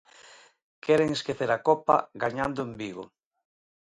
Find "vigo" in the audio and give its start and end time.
2.81-3.05